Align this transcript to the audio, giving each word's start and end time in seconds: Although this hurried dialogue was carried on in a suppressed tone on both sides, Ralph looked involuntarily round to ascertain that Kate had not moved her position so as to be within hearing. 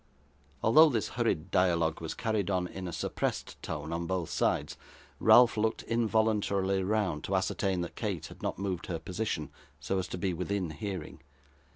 Although 0.63 0.89
this 0.89 1.09
hurried 1.09 1.51
dialogue 1.51 2.01
was 2.01 2.15
carried 2.15 2.49
on 2.49 2.65
in 2.65 2.87
a 2.87 2.91
suppressed 2.91 3.61
tone 3.61 3.93
on 3.93 4.07
both 4.07 4.31
sides, 4.31 4.75
Ralph 5.19 5.57
looked 5.57 5.83
involuntarily 5.83 6.81
round 6.81 7.23
to 7.25 7.35
ascertain 7.35 7.81
that 7.81 7.95
Kate 7.95 8.25
had 8.25 8.41
not 8.41 8.57
moved 8.57 8.87
her 8.87 8.97
position 8.97 9.51
so 9.79 9.99
as 9.99 10.07
to 10.07 10.17
be 10.17 10.33
within 10.33 10.71
hearing. 10.71 11.21